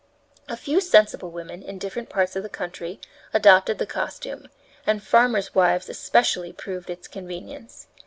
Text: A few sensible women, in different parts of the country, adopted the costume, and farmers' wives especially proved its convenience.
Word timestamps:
A 0.49 0.57
few 0.57 0.81
sensible 0.81 1.29
women, 1.29 1.61
in 1.61 1.77
different 1.77 2.09
parts 2.09 2.35
of 2.35 2.41
the 2.41 2.49
country, 2.49 2.99
adopted 3.35 3.77
the 3.77 3.85
costume, 3.85 4.49
and 4.87 5.03
farmers' 5.03 5.53
wives 5.53 5.89
especially 5.89 6.51
proved 6.51 6.89
its 6.89 7.07
convenience. 7.07 7.85